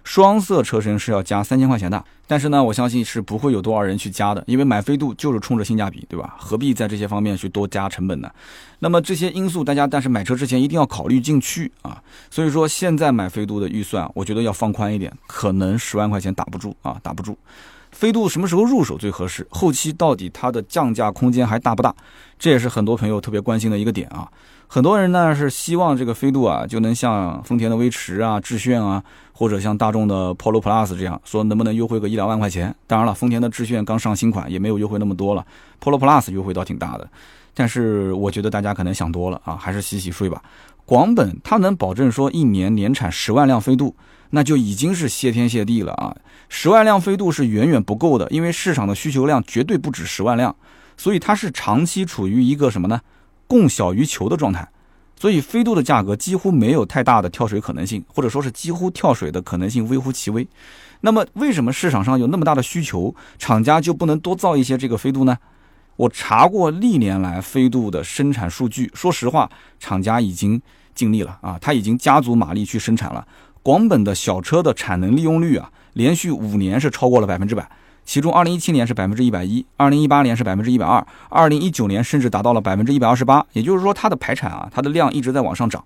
[0.07, 6.37] 双色车身是要加三千块钱的，但是呢，我相信是不会有多少人去加的，因为买飞度就是冲着性价比，对吧？
[6.39, 8.31] 何必在这些方面去多加成本呢？
[8.79, 12.01] 那么这些因素，大家但是买车之前一定要考虑进去啊。
[12.31, 17.37] 所以说，现在买飞度的预算，我觉得要放宽一点，可能十万块钱打不住啊，打不住。
[17.91, 19.45] 飞度什么时候入手最合适？
[19.51, 21.93] 后期到底它的降价空间还大不大？
[22.39, 24.31] 这也是很多朋友特别关心的一个点啊。
[24.69, 29.03] 很多人呢是希望这个飞度啊就能像丰田的威驰啊、致炫啊，
[29.33, 32.75] 或者像大众的 Polo Plus 这样说，能不能优惠个一两万块钱？
[32.87, 35.47] 当然了，丰田的致炫刚上新款，也没有优惠那么多了。
[35.81, 37.09] Polo Plus 优惠倒挺大的，
[37.55, 40.43] 但是我觉得大家可能想多了啊，还是洗洗睡吧。
[40.85, 43.95] 广本它能保证说一年年产十万辆飞度，
[44.31, 46.15] 那就已经是谢天谢地了啊！
[46.49, 50.55] 十万辆飞度是远远不够的，因为市场的需求量绝对不止十万辆，
[50.97, 53.01] 所以它是长期处于一个什么呢？
[53.47, 54.69] 供小于求的状态，
[55.19, 60.47] 所以飞度的价格几乎没有太大的跳水可能性，或者说是几乎跳水的可能性微乎其微。
[61.01, 65.37] 那么，为什么市场上有那么大的需求，厂家就不能多造一些这个飞度呢？
[65.97, 70.61] 我查过历年来飞度的生产数据，说实话，厂家已经
[70.95, 73.27] 尽力了啊，他已经加足马力去生产了。
[73.63, 77.69] 广本的小车的产能利用率啊，连续五年是超过了百分之百。
[78.07, 83.45] 其中，二零一七年是百分之一百一，二零一八年是百分之一百二，二零一九年甚至达到了百分之一百二十八。
[83.53, 85.85] 也就是说，它的排产啊，它的量一直在往上涨。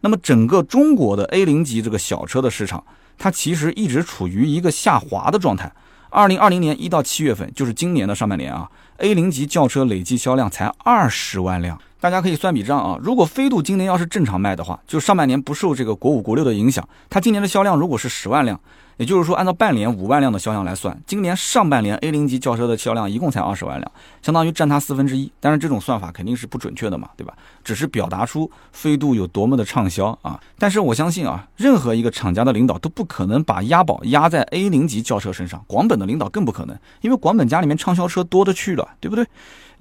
[0.00, 2.82] 那么，整个中国的 A 零级这个小车的市场，
[3.18, 5.70] 它其实一直处于一个下滑的状态。
[6.08, 18.58] 二零二零年一到七月份，就是今年的上半年啊，A 零级轿车累计销量才二十万辆，大家可以算笔账啊，如果飞度今年要是正常卖的话，就上半年不受这个国五国六的影响，它今年的销量如果是十万辆。
[18.98, 25.30] 也就是说，按照半年五万辆的销量来算，今年上半年 A 零级轿车的销量一共才二十万辆，相当于占它四分之一。
[25.40, 27.32] 但是这种算法肯定是不准确的嘛，对吧？
[27.64, 30.38] 只是表达出飞度有多么的畅销啊。
[30.58, 39.26] 但是我相信啊，任何一个厂家的领导都不可能把押宝压在 A 零级轿车身上，广本的领导更不可能，因为广本家里面畅销车多的去了，对不对？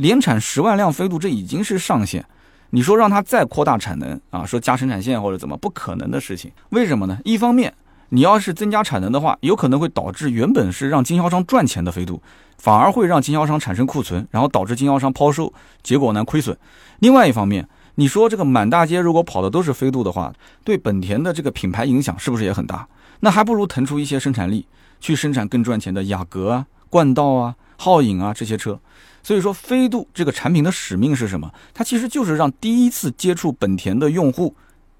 [0.01, 2.25] 年产十万辆飞度，这已经是上限。
[2.71, 6.51] 你说让它再扩大产能啊，说加生产线或者怎么，不可能的事情。
[6.69, 7.19] 为什么呢？
[7.23, 7.73] 一方面。
[8.13, 12.21] 你要是增加产能的话，有可能会导致原本是让经销商赚钱的飞度，
[12.57, 16.57] 反而会让经销商产生库存，然后导致经销商抛售，结果呢亏损。
[16.99, 20.33] 另外一方面，你说这个满大街如果跑的都是飞度的话，
[20.65, 22.85] 对本田的这个品牌影响是不是也很大？
[23.21, 24.67] 那还不如腾出一些生产力
[24.99, 28.77] 去生产更赚钱的雅阁啊、冠道啊、皓影啊这些车。
[29.23, 31.51] 所以说，飞度这个产品的使命是什么？
[31.73, 34.55] 它其实就是让第一次接触本田的用户，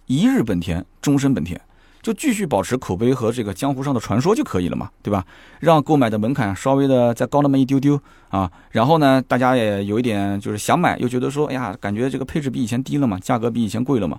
[0.05, 1.59] 一日本田，终身本田。
[2.01, 5.23] 就继续保持口碑和这个江湖上的传说就可以了嘛，对吧？
[5.59, 14.17] 让购买的门槛稍微的再高那么一丢丢啊，然后呢，大家也有一点就是想买，又觉得说，哎呀，感觉这个配置比以前低了嘛，价格比以前贵了嘛。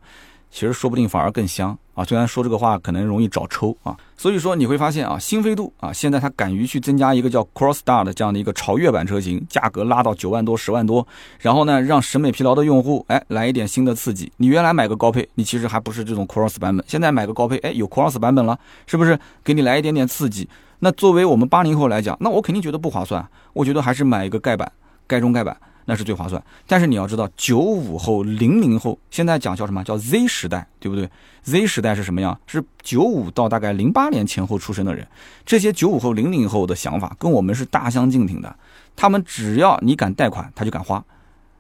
[0.52, 2.04] 其实说不定反而更香啊！
[2.04, 11.06] 虽然说这个话可能容易找抽啊，所以说你会发现啊，新飞度啊，现在它敢于去增加一个叫 Crossstar 的这样的一个超越版车型，价格拉到九万多、十万多，
[11.40, 14.30] 然后呢，让审美疲劳的用户哎来一点新的刺激。
[14.36, 19.18] 你原来买个高配，你其实还不是这种 Cross 版本，现在买个高配，哎，有 Cross 版本了，是不是？
[19.42, 20.46] 给你来一点点刺激。
[20.80, 24.70] 那作为我们八零后来讲，那我肯定觉得不划算，我觉得还是买一个盖板，
[25.06, 25.56] 盖中盖板。
[25.84, 29.82] 那是最划算，但是你要知道，九五后、零零后现在讲叫什么？
[29.82, 31.08] 叫 Z 时代，对不对
[31.42, 32.38] ？Z 时代是什么样？
[32.46, 35.06] 是九五到大概零八年前后出生的人。
[35.44, 38.54] 这些九五后、零零后的想法跟我们是大相径庭的。
[38.94, 41.04] 他们只要你敢贷款，他就敢花，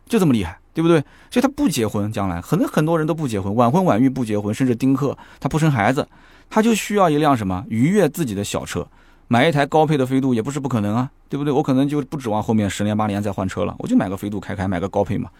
[0.06, 1.00] 就这么厉害，对不对？
[1.30, 6.06] 所以他不结婚，将来很很多人都不结婚，晚婚晚育不结婚，甚至丁克，他不生孩子，
[6.48, 8.86] 他就需要一辆什么愉悦自己的小车。
[9.32, 11.50] 买一台高配的飞度也不是不可能啊，对不对？
[11.50, 15.30] 我可能就不指望后面十年八年再换车了，我就买个飞度开开，买个高配嘛。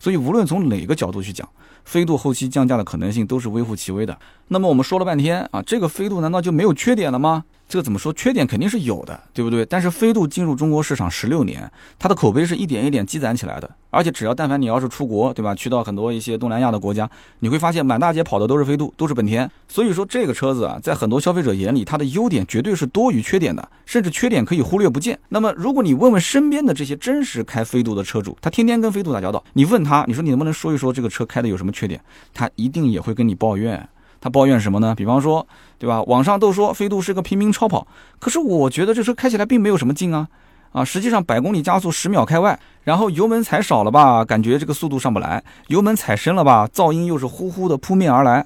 [0.00, 1.48] 所以无论从哪个角度去讲，
[1.84, 4.18] 飞度后期降价的可能性都是微乎其微的。
[4.48, 7.44] 那么我们说了半天啊，这个飞度难道就没有缺点了吗？
[7.68, 8.12] 这个怎么说？
[8.12, 9.66] 缺点肯定是有的，对不对？
[9.66, 13.68] 但是飞度进入中国市场十六年，它的口碑是一点一点积攒起来的。
[13.90, 15.54] 而且只要但凡你要是出国，对吧？
[15.54, 17.08] 去到很多一些东南亚的国家，
[17.40, 19.50] 你会发现满大街跑的都是飞度，都是本田。
[19.66, 25.18] 所以说这个车子啊，在很多消费者眼里，它的优点绝对是多于缺点的，甚至缺点可以忽略不见。
[25.30, 32.00] 那么如果你问问身边的这些真实开飞度的车主，他天天跟飞度打交道，你问他，你说你能不能说一说这个车开的有什么缺点？
[32.34, 33.88] 他一定也会跟你抱怨。
[34.26, 34.92] 他抱怨什么呢？
[34.92, 35.46] 比方说，
[35.78, 36.02] 对吧？
[36.02, 37.86] 网上都说飞度是个平民超跑，
[38.18, 40.26] 可是我觉得这车开起来并没有什么劲啊，
[40.72, 48.44] 啊，实际上百公里加速十秒开外，然后油门踩少了吧，感觉这个速度上不来；油门踩深了吧，噪音又是呼呼的扑面而来。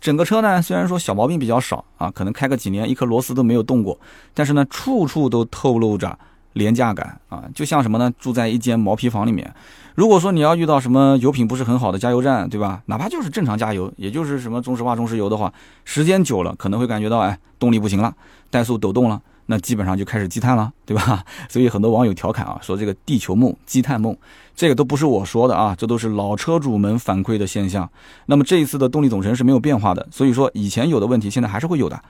[0.00, 4.00] 整个车呢，虽然说小毛病比较少啊，可能开个几年一颗螺丝都没有动过，
[4.32, 6.18] 但是呢，处处都透露着
[6.54, 8.10] 廉价感啊，就像什么呢？
[8.18, 9.52] 住在一间毛坯房里面。
[9.98, 12.80] 如果说你要遇到什么油品不是很好的加油站，对吧？
[12.86, 15.52] 哪怕就是正常加油，也就是什么中石化、中石油的话，
[15.84, 18.14] 时间久了可能会感觉到，哎，动力不行了，
[18.48, 21.24] 怠速抖动了，那基本上就开始积碳了，对吧？
[21.50, 24.16] 所以很多网友调侃啊，说这个地球梦、积碳梦，
[24.54, 27.90] 这个都不是我说的啊，这都是老车主们反馈的现象。
[28.26, 32.00] 那么这一次的动力总成是没有变化的，所以说以前有的问题现在还是会有的，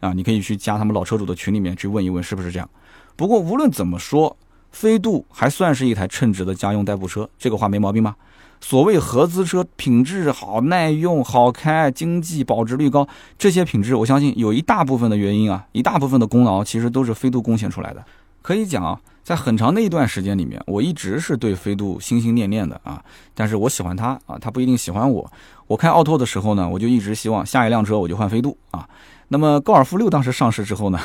[0.00, 2.68] 啊，你可以去加他们老车主的群里面去问一问是不是这样。
[3.16, 4.36] 不过无论怎么说。
[4.78, 8.14] 飞度还算是一台称职的家用代步车，这个话没毛病吧？
[8.60, 18.04] 所谓合资车，品质好、耐用、好开、经济、保值率高，这些品质，我相信有一大部分的原因啊，一大部分的功劳，其实都是飞度贡献出来的。
[18.40, 23.02] 可以讲啊，在很长的一段时间里面，我一直是对飞度心心念念的啊，
[23.34, 25.28] 但是我喜欢它啊，它不一定喜欢我。
[25.66, 28.88] 我开奥拓的时候呢，我就一直希望下一辆车我就换飞度啊。
[29.30, 30.98] 那么高尔夫六当时上市之后呢，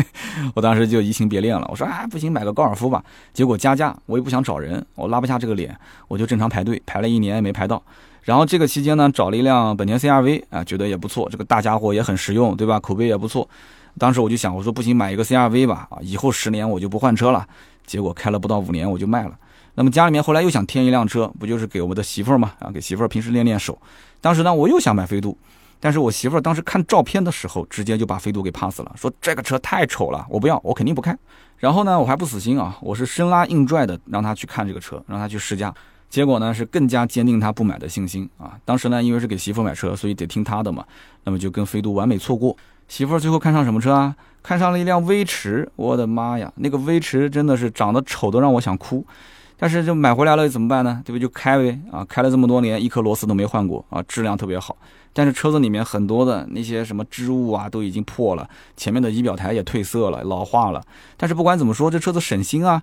[0.54, 1.66] 我当时就移情别恋了。
[1.70, 3.02] 我说啊，不行，买个高尔夫吧。
[3.32, 5.74] 结果加价，我又不想找人，我拉不下这个脸，
[6.06, 7.82] 我就正常排队，排了一年也没排到。
[8.22, 12.78] 然后这个期间呢，找了一辆本田 CRV 啊，觉得也不错，这个大家伙也很实用，对吧？
[12.78, 13.48] 口碑也不错。
[13.98, 17.46] 当时我就想，我说不行，买一个 CRV 吧，啊，以后十年我就不换车了。
[17.86, 19.32] 结果开了不到五年我就卖了。
[19.74, 22.52] 那么家里面后来又想添一辆车，不就是给我们的媳妇儿嘛？
[22.60, 23.76] 啊，给媳妇儿平时练练手。
[24.20, 25.36] 当时呢，我又想买飞度。
[25.84, 31.18] 但是我媳妇儿当时看照片的时候，直接就把飞度给 pass 了，说这个车太丑了，我不要，我肯定不开。
[31.58, 35.74] 然后呢，我还不死心啊，我是生拉硬拽的让他去看这个车，让他去试驾。
[36.08, 38.56] 结果呢，是更加坚定他不买的信心啊。
[38.64, 40.84] 当时呢，因为是给媳妇买车，所以得听他的嘛。
[41.24, 42.56] 那么就跟飞度完美错过。
[42.86, 44.14] 媳妇儿最后看上什么车啊？
[44.40, 45.68] 看上了一辆威驰。
[45.74, 49.04] 我的妈呀，那个威驰真的是长得丑的让我想哭。
[49.56, 51.02] 但是就买回来了怎么办呢？
[51.04, 51.20] 对不对？
[51.20, 54.76] 就开呗啊，开了这么多年，一颗螺丝都没换过啊，质量特别好。
[55.12, 60.82] 但是车子里面很多的那些什么织物啊，都已经破了，前面的仪表台也褪色了，老化了。
[61.16, 62.82] 但是不管怎么说，这车子省心啊，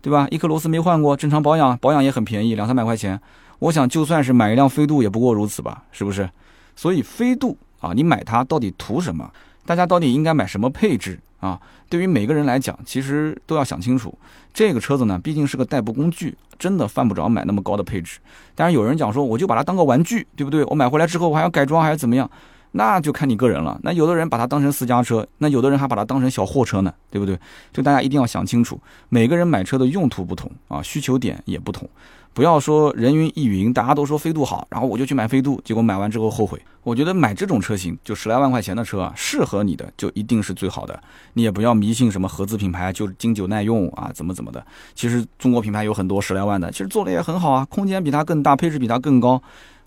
[0.00, 0.26] 对吧？
[0.30, 3.20] 一颗螺丝没换过，正常保养，保养也很便宜，两三百块钱。
[3.58, 6.28] 我想就算是买一辆飞度，也不过如此吧，是不是？
[6.74, 9.30] 所以飞度啊，你买它到底图什么？
[9.64, 11.60] 大家到底应该买什么配置啊？
[11.90, 14.16] 对于每个人来讲，其实都要想清楚。
[14.54, 18.20] 这个车子呢，毕竟是个代步工具，真的犯不着买那么高的配置。
[18.54, 20.64] 当然有人讲说，我就把它当个玩具，对不对？
[20.66, 22.30] 我买回来之后我还要改装，还要怎么样？
[22.74, 23.78] 那就看你个人了。
[23.82, 27.38] 那有的人把它当成私家车，那有的人还把它当成小货车呢，对不对？
[27.72, 31.86] 就大家一定要想清楚，每个人买车的用途不同啊，需求点也不同。
[32.34, 36.60] 不要说人云亦云，大家都说飞度好，然后我就去买飞度，结果买完之后后悔。
[36.82, 41.00] 我觉得买这种车型就十来万块钱的车啊，适合你的就一定是最好的。
[41.34, 44.64] 你也不要迷信什么合资品牌就经久耐用啊，怎么怎么的。
[44.94, 49.40] 其实中国品牌有很多十来万的，其实做的也很好啊，空间比它更大，配置比它更高。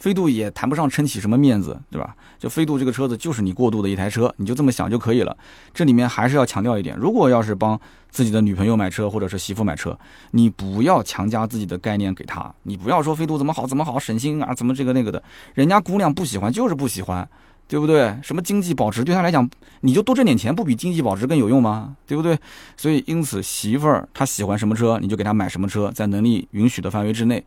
[0.05, 2.15] 飞度也谈不上撑起什么面子，对吧？
[2.37, 5.35] 就飞度这个车子就是你过渡的一台车，你就这么想就可以了。
[5.73, 7.79] 这里面还是要强调一点，如果要是帮
[8.11, 9.97] 自己的女朋友买车或者是媳妇买车，
[10.29, 15.23] 你不要强加自己的概念给她，你不要说飞度怎么好怎么好省心啊，怎么这个那个的，
[15.55, 17.27] 人家姑娘不喜欢就是不喜欢，
[17.67, 18.15] 对不对？
[18.21, 19.49] 什么经济保值对她来讲，
[19.81, 21.95] 你就多挣点钱，不比经济保值更有用吗？
[22.05, 22.37] 对不对？
[22.77, 27.43] 所以因此媳妇儿她喜欢什么车，你就给她买什么车，在能力允许的范围之内。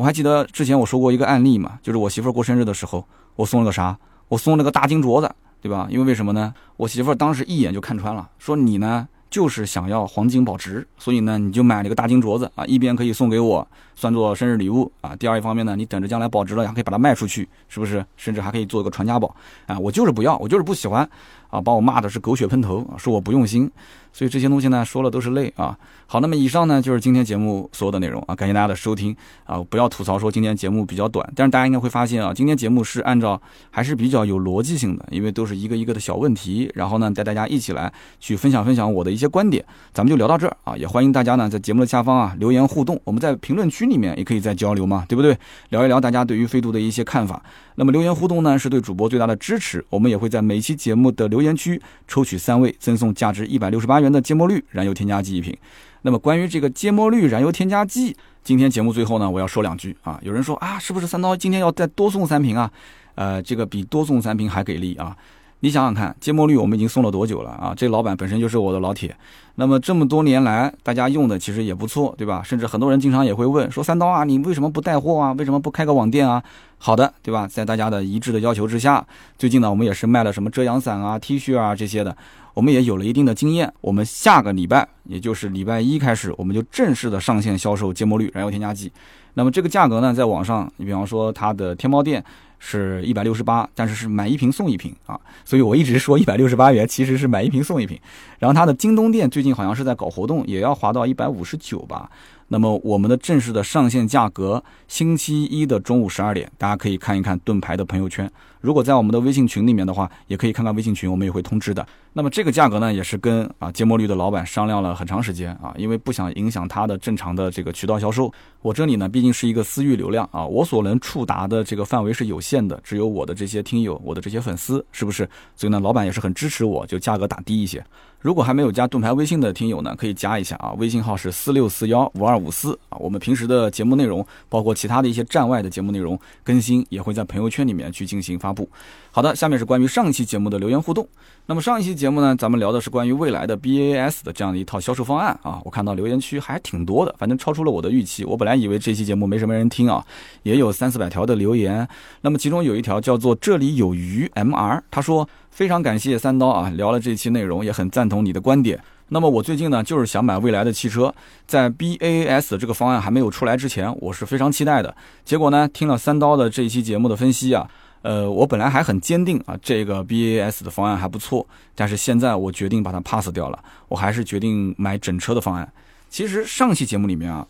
[0.00, 3.04] 我还记得之前我说过一个案例嘛，就是我媳妇儿过生日的时候，
[3.36, 3.98] 我送了个啥？
[4.28, 5.86] 我送了个大金镯子，对吧？
[5.90, 6.54] 因为为什么呢？
[6.78, 13.68] 我媳妇儿当时一眼就看穿了，说你呢就是想要黄金保值，所以呢你就买了个大金镯子啊，一边可以送给我，
[14.00, 15.14] 算作生日礼物啊。
[15.14, 18.02] 第二一方面呢，你等着将来保值了，还可以把它卖出去，是不是？
[18.16, 19.36] 甚至还可以做一个传家宝
[19.66, 19.78] 啊。
[19.78, 21.06] 我就是不要，我就是不喜欢。
[21.50, 23.68] 啊，把我骂的是狗血喷头，说我不用心，
[24.12, 25.76] 所以这些东西呢，说了都是泪啊。
[26.06, 33.40] 好，那么以上呢就是今天节目所有的内容啊，感谢大家的收听啊，不要吐槽说今天节目比较短，但是大家应该会发现啊，今天节目是按照
[33.72, 45.36] 还是比较有逻辑性的，因为都是一个一个的小问题，然后呢带大家一起来去分享分享我的一些观点，咱们就聊到这儿啊，也欢迎大家呢在节目的下方啊留言互动，我们在评论区里面也可以再交流嘛，对不对？
[45.68, 47.42] 聊一聊大家对于飞度的一些看法。
[47.74, 49.84] 那么留言互动呢，是对主播最大的支持。
[49.90, 55.54] 我们也会在每期节目的留言区抽取三位，赠送价值一百六十八元的芥末绿燃油添加剂一瓶。
[56.02, 60.18] 那么关于这个芥末绿燃油添加剂，今天节目最后呢，我要说两句啊。
[60.22, 62.70] 有人说啊，是不是三刀今天要再多送三瓶啊？
[63.16, 65.14] 呃，这个比多送三瓶还给力啊！
[65.62, 67.74] 你想想看，芥末绿我们已经送了多久了啊？
[67.76, 69.14] 这老板本身就是我的老铁，
[69.56, 72.42] 那么这么多年来，大家用的其实也不错，对吧？
[72.42, 75.32] 甚至很多人经常也会问说：“三刀啊，你为什么不带货啊？
[75.32, 76.42] 为什么不开个网店啊？”
[76.78, 77.46] 好的，对吧？
[77.46, 82.16] 在大家的一致的要求之下，最近呢，我们也是卖了什么遮阳伞啊、T 恤啊这些的，
[82.54, 83.70] 我们也有了一定的经验。
[83.82, 88.90] 我们下个礼拜，也就是礼拜一开始，我们就正式的上线销售芥末绿燃油添加剂。
[89.34, 92.24] 那么这个价格呢，在网上，你比方说它的天猫店。
[92.60, 97.98] 是一百六十八，但是是买一瓶送一瓶啊，所以我一直说一百六十八元其实是买一瓶送一瓶。
[98.38, 102.08] 然后它的京东店最近好像是在搞活动，也要划到一百五十九吧。
[102.48, 108.30] 那么我们的正式的上线价格，星期一的中午十二点，大家可以看一看盾牌的朋友圈。
[108.60, 111.86] 如果在我们的微信群里面的话，也可以看看微信群，我们也会通知的。
[112.12, 118.32] 那么这个价格呢，也是跟啊芥末绿的老板商量了很长时间啊，因为不想影响他的正常的这个渠道销售。
[118.62, 125.28] 我这里呢，毕竟是一个私域流量啊，我所能触达的这个范围是有限的，只有我的这些听友，我的这些粉丝，是不是？
[125.56, 127.82] 所以呢，老板也是很支持我，就价格打低一些。
[128.18, 132.98] 如果还没有加盾牌微信的听友呢，可以加一下啊，微信号是四六四幺五二五四啊。
[132.98, 138.68] 我们平时的节目内容，包括其他的一些站外的节目内容更新，也会在朋友圈里面去进行发发布。
[139.12, 141.06] 好的，下面是关于上一期节目的留言互动。
[141.46, 145.60] 那么上一期节目呢，咱们聊的是关于未来的 BAS 的这样的一套销售方案啊。
[145.64, 148.24] 我看到留言区还挺多的，反正超出了我的预期。
[148.24, 150.04] 我本来以为这期节目没什么人听啊，
[150.42, 151.86] 也有三四百条的留言。
[152.20, 155.28] 那么其中有一条叫做“这里有鱼 MR”，他说。
[155.50, 158.80] 非常感谢三刀啊，聊了这期内容，也很赞同你的观点。
[159.08, 161.12] 那么我最近呢，就是想买未来的汽车，
[161.44, 164.94] 在 BAS 这个方案还没有出来之前，我是非常期待的。
[165.24, 167.68] 结果呢，听了三刀的这一期节目的分析啊，
[168.02, 173.58] 呃，我本来还很坚定啊，这个 BAS 的方案还不错，但是现在我决定把它 pass 掉了，
[173.88, 175.70] 我还是决定买整车的方案。
[176.08, 177.46] 其实上期节目里面啊。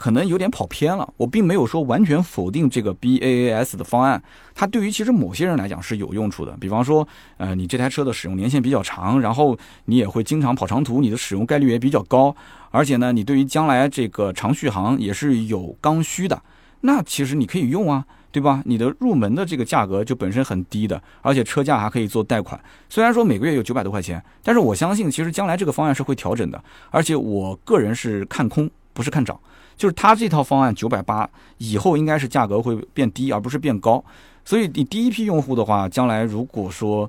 [0.00, 4.22] 可能有点跑偏了，我并没有说完全否定这个 BAS 的方案，
[4.54, 6.56] 它对于其实某些人来讲是有用处的。
[6.60, 7.06] 比方说，
[7.36, 12.32] 呃，你这台车的使用年限比较长，然后你也会经常跑长途，你的使用概率也比较高，
[12.70, 16.40] 而且呢，你对于将来这个长续航也是有刚需的。
[16.82, 18.62] 那其实你可以用啊，对吧？
[18.64, 22.60] 你的入门的这个价格就本身很低的，而且车价还可以做贷款。
[22.88, 29.38] 虽然说每个月有九百多块钱，但是我相信其实将来这个方案是会调整的，而且我个人是看空，不是看涨。
[29.76, 34.04] 就是它这套方案九百八以后应该是价格会变低，而不是变高。
[34.44, 37.08] 所以你第一批用户的话，将来如果说，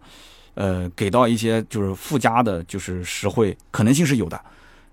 [0.54, 4.40] 呃，给到一些就是附加的，就是实惠，可能性是有的。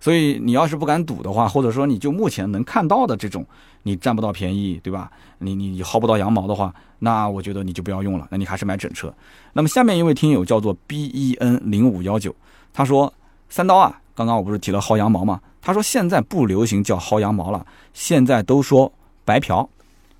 [0.06, 3.44] 所以你要是不敢赌的话，或者说你就目前能看到的这种，
[3.82, 5.10] 你占不到便宜，对吧？
[5.38, 9.12] 你你你薅不到羊毛的话，那我觉得你就不要用了，那你还是买整车。
[9.52, 12.32] 那么下面一位听友叫做 B E N 零五幺九，
[12.72, 13.12] 他说
[13.50, 18.92] ：“三刀啊，刚刚我不是提了薅羊毛吗？”他说：“现在不流行叫薅羊毛了，现在都说
[19.24, 19.68] 白嫖。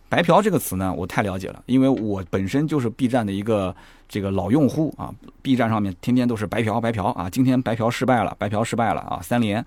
[0.08, 3.74] 白嫖这个词呢，我太了解了，因为我本身就是 B 站的一个
[4.08, 5.12] 这个老用户啊。
[5.42, 9.64] B 站上面天天都是白嫖白嫖啊，今天白嫖失败了，白嫖失败了啊，三连。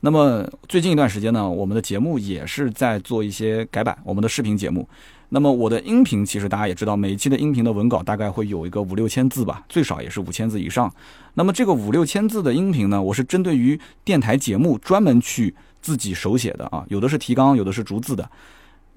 [0.00, 4.88] 那么最近一段时间呢，我们的节目也是在做一些改版，我们的视频节目。
[5.30, 10.90] 那么我的音频其实大家也知道，每一期的音频的文稿大概会有一个五六千字吧，最少也是五千字以上。
[11.34, 18.30] 那么这个五六千字的音频呢，我是针对于电台节目专门去自己手写的啊，有的是提纲，有的是逐字的。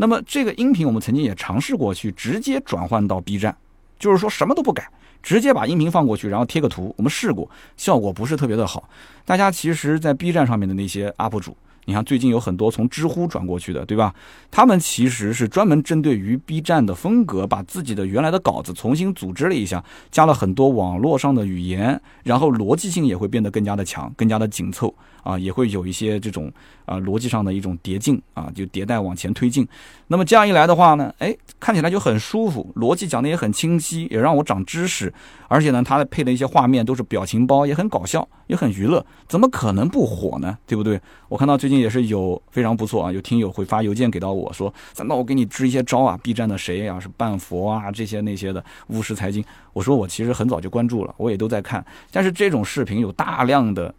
[0.02, 3.56] 那么这个音频我们曾经也尝试过去直接转换到 B 站，
[4.00, 4.90] 就是说什么都不改，
[5.22, 7.48] 直接把音频放过去，然后贴个图，我们试过，
[7.78, 8.90] 效果不是特别的好。
[9.24, 11.56] 大家其实，在 B 站上面的那些 UP 主。
[11.86, 14.12] 你看，最近有很多从知乎转过去的，对吧？
[14.50, 24.92] 他们其实是专门针对于 B 站的风格，把自己的原来的稿子重新组织了一下，加了很多网络上的语言，然后逻辑性也会变得更加的强，更加的紧凑
[25.24, 26.52] 啊，也会有一些这种
[26.86, 29.68] 啊逻辑上的一种叠进啊，就迭代往前推进。
[30.08, 35.14] 那么这样一来的话呢，哎，看起来就很舒服，逻辑讲的也很清晰，也让我长知识，
[35.48, 40.58] 而且呢，它配的一些画面都是表情包，也很搞笑，也很娱乐，怎么可能不火呢？
[40.66, 41.00] 对不对？
[41.30, 44.74] 我看到最近也是有非常不错啊，有听友会发邮件给到我说
[45.06, 53.94] ：“那我给你支一些招啊，B 站的谁呀是半佛啊这些那些的巫师财经。”我说我其实很早就关注了，我也都在看，但是这种视频有大量的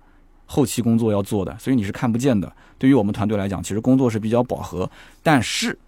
[0.53, 2.53] 后期工作要做的，所以你是看不见的。
[2.77, 4.91] 对于我们团队来讲，其实工作是比较饱和，
[5.23, 5.79] 但是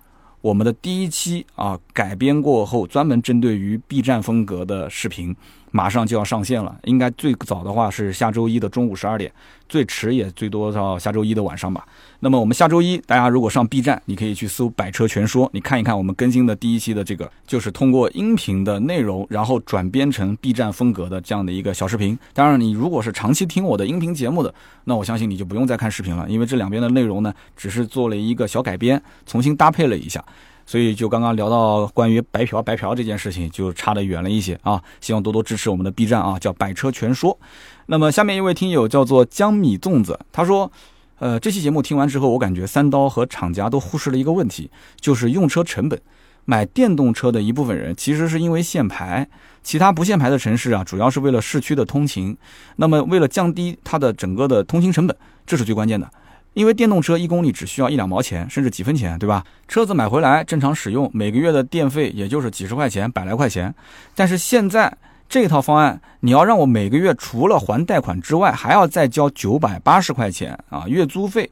[0.40, 5.36] 我们的第一期啊改编过后，专门针对于 B 站风格的视频。
[5.74, 9.32] 马上就要上线了，应该最早的话是下周一的中午十二点，
[9.68, 11.84] 最迟也最多到下周一的晚上吧。
[12.20, 22.16] 那么我们下周一，大家如果上 B 站，你可以去搜“百车全说”，你看一看我们更新的第一期的这个，就是通过音频的内容，然后转编成 B 站风格的这样的一个小视频。
[22.32, 24.54] 当然，你如果是长期听我的音频节目的，
[24.84, 30.24] 那我相信你就不用再看视频了，因为这两边的内容呢，只是做了一个小改编，重新搭配了一下。
[30.66, 34.82] 所以就刚刚聊到关于白嫖白嫖这件事情，就差得远了一些啊！
[35.00, 37.38] 希望多多支持我们的 B 站啊，叫百车全说。
[37.86, 40.70] 那么下面一位听友叫做江米粽子，他说，
[41.18, 46.00] 呃，这期节目听完之后，我感觉三刀和厂家都忽视了一个问题，就是用车成本。
[46.46, 49.26] 买电动车的一部分人其实是因为限牌，
[49.62, 52.36] 其他不限牌的城市啊，主要是为了市区的通勤。
[52.76, 56.10] 那么为了降低它的整个的通勤成本，这是最关键的。
[56.54, 59.44] 因为电动车一公里只需要一两毛钱，甚至几分钱，对吧？
[59.68, 63.74] 车子买回来正常使用，每个月的电费也就是几十块钱、百来块钱。
[64.14, 64.96] 但是现在
[65.28, 71.50] 这套方案，你要让我每个月除了还贷款之外，还要再交九百八十块钱啊月租费。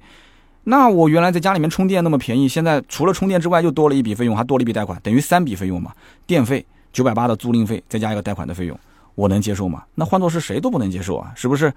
[0.65, 5.91] 那我原来在家里面充电那么便宜，现在除了充电之外又多了一笔费用，还多了一笔贷款，等于三笔费用嘛？
[6.25, 8.79] 电费九百八的租赁费，再加一个贷款的费用，
[9.17, 9.83] 我能接受吗？
[9.97, 11.73] 那换做是谁都不能接受啊，是不是？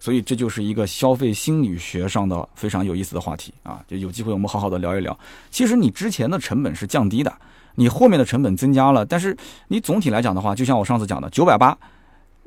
[0.00, 3.84] 所以这就是一个消费心理学上的非常有意思的话题啊！
[3.86, 5.16] 就有机会我们好好的聊一聊。
[5.50, 7.30] 其实你之前的成本是降低的，
[7.74, 9.36] 你后面的成本增加了，但是
[9.68, 11.76] 你总体来讲的话，就像我上次讲的，九百八，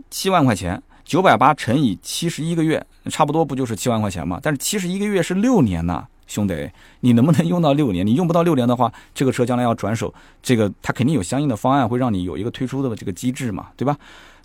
[0.10, 4.39] 七万块钱，九百八乘以七十一个月，差不多不就是七万块钱吗？
[4.41, 6.68] 但是七十一个月是六年呐，兄弟，
[7.01, 8.04] 你能不能用到六年？
[8.04, 13.95] 你用不到六年的话，这个车将来要转手，这个它肯定有相应的方案会让你有一个推出的这个机制嘛，对吧？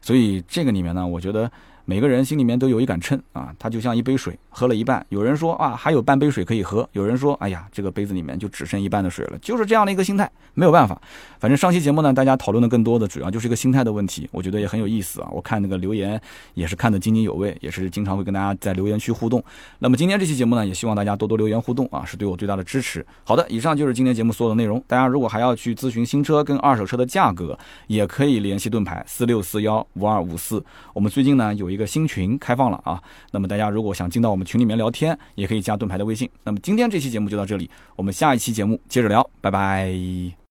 [0.03, 1.51] 所以这个里面呢，我觉得。
[1.89, 11.01] 每个人心里面都有一杆秤啊，它就像一杯水，喝了一半，有人说啊还有半杯水可以喝，有人说哎呀这个杯子里面就只剩一半的水了，就是这样的一个心态，没有办法。
[11.39, 15.31] 反正上期节目呢，大家讨论的更多的主要就是一个心态的问题，我觉得也很有意思啊。
[15.33, 16.21] 我看那个留言
[16.53, 19.43] 也是看得津津有味，也是经常会跟大家在留言区互动。
[19.79, 23.05] 那么今天这期节目呢，也希望大家多多留言互动啊，是对我最大的支持。
[23.25, 24.79] 好的，以上就是今天节目所有的内容。
[24.87, 30.63] 大家如果还要去咨询新车跟二手车的价格，也可以联系盾牌四六四幺五二五四。
[30.93, 32.59] 我们最近呢有一个新群开。
[32.59, 33.01] 放了啊，
[33.31, 36.29] 那么大家如果想进到我们群里面聊天，也可以加盾牌的微信。
[36.43, 40.39] 那么今天这期节目就到这里，我们下一期节目接着聊，拜拜。